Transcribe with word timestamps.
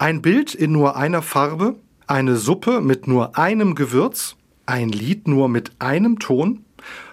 Ein 0.00 0.22
Bild 0.22 0.54
in 0.54 0.72
nur 0.72 0.96
einer 0.96 1.20
Farbe, 1.20 1.76
eine 2.06 2.36
Suppe 2.36 2.80
mit 2.80 3.06
nur 3.06 3.36
einem 3.36 3.74
Gewürz, 3.74 4.34
ein 4.64 4.88
Lied 4.88 5.28
nur 5.28 5.50
mit 5.50 5.72
einem 5.78 6.18
Ton. 6.18 6.64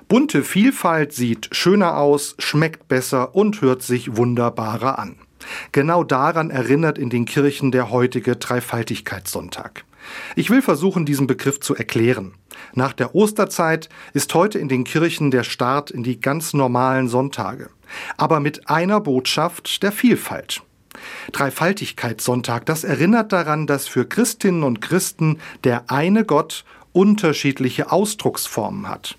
Bunte 0.08 0.42
Vielfalt 0.42 1.12
sieht 1.12 1.50
schöner 1.52 1.98
aus, 1.98 2.36
schmeckt 2.40 2.88
besser 2.88 3.36
und 3.36 3.60
hört 3.60 3.84
sich 3.84 4.16
wunderbarer 4.16 5.00
an. 5.00 5.18
Genau 5.74 6.06
daran 6.06 6.50
erinnert 6.50 6.98
in 6.98 7.10
den 7.10 7.26
Kirchen 7.26 7.74
der 7.74 7.92
heutige 7.92 8.38
Dreifaltigkeitssonntag. 8.38 9.84
Ich 10.38 10.50
will 10.50 10.62
versuchen, 10.62 11.06
diesen 11.06 11.28
Begriff 11.28 11.60
zu 11.60 11.76
erklären. 11.76 12.36
Nach 12.74 12.94
der 12.94 13.14
Osterzeit 13.14 13.90
ist 14.14 14.34
heute 14.34 14.60
in 14.60 14.70
den 14.70 14.86
Kirchen 14.86 15.30
der 15.30 15.44
Start 15.44 15.92
in 15.92 16.04
die 16.04 16.22
ganz 16.22 16.54
normalen 16.54 17.10
Sonntage, 17.10 17.70
aber 18.16 18.40
mit 18.40 18.70
einer 18.70 19.02
Botschaft 19.02 19.84
der 19.84 19.92
Vielfalt. 19.92 20.62
Dreifaltigkeitssonntag, 21.32 22.66
das 22.66 22.84
erinnert 22.84 23.32
daran, 23.32 23.68
dass 23.68 23.88
für 23.88 24.06
Christinnen 24.06 24.64
und 24.64 24.82
Christen 24.82 25.40
der 25.64 25.90
eine 25.92 26.26
Gott 26.26 26.66
unterschiedliche 26.94 27.92
Ausdrucksformen 27.92 28.88
hat. 28.88 29.18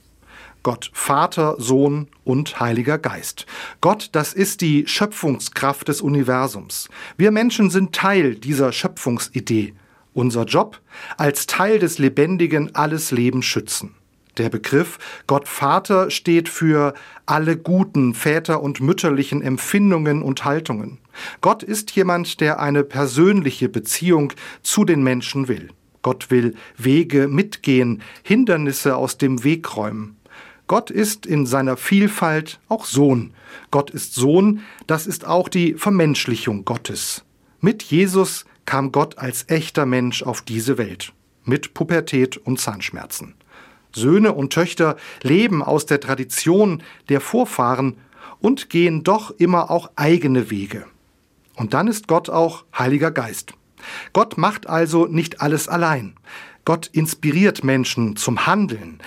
Gott 0.63 0.91
Vater, 0.93 1.57
Sohn 1.59 2.09
und 2.25 2.61
Heiliger 2.61 2.99
Geist. 2.99 3.47
Gott, 3.81 4.11
das 4.13 4.35
ist 4.35 4.61
die 4.61 4.87
Schöpfungskraft 4.87 5.89
des 5.89 6.01
Universums. 6.01 6.89
Wir 7.17 7.31
Menschen 7.31 7.71
sind 7.71 7.95
Teil 7.95 8.35
dieser 8.35 8.73
Schöpfungsidee. 8.73 9.75
Unser 10.15 10.45
Job? 10.45 10.81
Als 11.17 11.47
Teil 11.47 11.79
des 11.79 11.99
Lebendigen 11.99 12.75
alles 12.75 13.13
Leben 13.13 13.43
schützen. 13.43 13.95
Der 14.39 14.51
Begriff 14.51 14.99
Gott 15.27 15.49
Vater 15.49 16.11
steht 16.11 16.49
für 16.49 16.95
alle 17.27 17.57
guten 17.57 18.15
väter- 18.15 18.63
und 18.63 18.81
mütterlichen 18.81 19.43
Empfindungen 19.43 20.23
und 20.23 20.45
Haltungen. 20.45 20.99
Gott 21.41 21.65
ist 21.65 21.91
jemand, 21.93 22.41
der 22.41 22.61
eine 22.61 22.85
persönliche 22.85 23.69
Beziehung 23.69 24.33
zu 24.63 24.85
den 24.85 25.03
Menschen 25.03 25.49
will. 25.49 25.71
Gott 26.03 26.31
will 26.31 26.55
Wege 26.77 27.27
mitgehen, 27.27 28.01
Hindernisse 28.23 28.97
aus 28.97 29.19
dem 29.19 29.43
Weg 29.43 29.77
räumen. 29.77 30.17
Gott 30.69 30.91
ist 30.91 31.27
in 31.27 31.45
seiner 31.45 31.77
Vielfalt 31.77 32.61
auch 32.69 32.85
Sohn. 32.85 33.33
Gott 33.73 33.91
ist 33.91 34.15
Sohn, 34.15 34.61
das 34.87 35.07
ist 35.07 35.27
auch 35.27 35.49
die 35.49 35.75
Vermenschlichung 35.75 36.65
Gottes. 36.65 37.25
Mit 37.61 37.83
Jesus 37.83 38.45
kam 38.67 38.93
Gott 38.93 39.19
als 39.19 39.47
echter 39.49 39.87
Mensch 39.87 40.23
auf 40.23 40.43
diese 40.43 40.79
Welt, 40.79 41.13
mit 41.45 41.75
Pubertät 41.75 42.37
und 42.37 42.61
Zahnschmerzen. 42.61 43.35
Söhne 43.99 44.33
und 44.33 44.53
Töchter 44.53 44.97
leben 45.23 45.63
aus 45.63 45.87
der 45.87 46.01
Tradition 46.01 46.83
der 47.09 47.21
Vorfahren 47.21 47.97
und 48.41 48.71
gehen 48.71 49.05
doch 49.05 49.31
immer 49.33 49.71
auch 49.71 49.91
eigene 49.97 50.51
Wege. 50.51 50.87
Und 51.57 51.75
dann 51.75 51.89
ist 51.89 52.07
Gott 52.07 52.31
auch 52.31 52.65
Heiliger 52.77 53.11
Geist. 53.11 53.53
Gott 54.13 54.39
macht 54.39 54.69
also 54.69 55.07
nicht 55.07 55.41
alles 55.41 55.69
allein. 55.69 56.15
Gott 56.65 56.87
inspiriert 56.87 57.65
Menschen 57.65 58.17
zum 58.17 58.47
Handeln. 58.47 58.99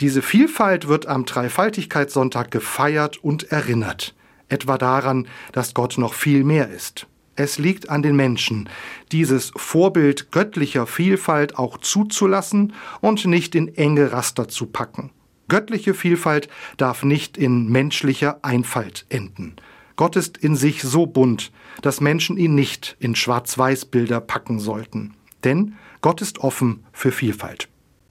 Diese 0.00 0.22
Vielfalt 0.22 0.86
wird 0.86 1.06
am 1.06 1.24
Dreifaltigkeitssonntag 1.24 2.50
gefeiert 2.50 3.18
und 3.18 3.50
erinnert, 3.50 4.14
etwa 4.48 4.78
daran, 4.78 5.26
dass 5.52 5.74
Gott 5.74 5.98
noch 5.98 6.14
viel 6.14 6.44
mehr 6.44 6.70
ist. 6.70 7.06
Es 7.40 7.56
liegt 7.56 7.88
an 7.88 8.02
den 8.02 8.16
Menschen, 8.16 8.68
dieses 9.12 9.52
Vorbild 9.54 10.32
göttlicher 10.32 10.88
Vielfalt 10.88 11.56
auch 11.56 11.78
zuzulassen 11.78 12.72
und 13.00 13.26
nicht 13.26 13.54
in 13.54 13.76
enge 13.76 14.10
Raster 14.10 14.48
zu 14.48 14.66
packen. 14.66 15.10
Göttliche 15.46 15.94
Vielfalt 15.94 16.48
darf 16.78 17.04
nicht 17.04 17.38
in 17.38 17.68
menschlicher 17.68 18.40
Einfalt 18.42 19.06
enden. 19.08 19.54
Gott 19.94 20.16
ist 20.16 20.36
in 20.36 20.56
sich 20.56 20.82
so 20.82 21.06
bunt, 21.06 21.52
dass 21.80 22.00
Menschen 22.00 22.38
ihn 22.38 22.56
nicht 22.56 22.96
in 22.98 23.14
Schwarz-Weiß-Bilder 23.14 24.20
packen 24.20 24.58
sollten. 24.58 25.14
Denn 25.44 25.76
Gott 26.00 26.20
ist 26.20 26.40
offen 26.40 26.84
für 26.92 27.12
Vielfalt. 27.12 27.68